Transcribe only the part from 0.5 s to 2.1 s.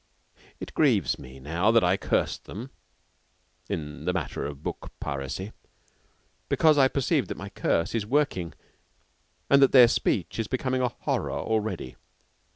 It grieves me now that I